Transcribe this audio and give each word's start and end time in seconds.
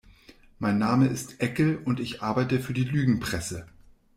Mein 0.57 0.79
Name 0.79 1.05
ist 1.09 1.41
Eckel 1.43 1.77
und 1.85 1.99
ich 1.99 2.23
arbeite 2.23 2.59
für 2.59 2.73
die 2.73 2.85
Lügenpresse. 2.85 3.67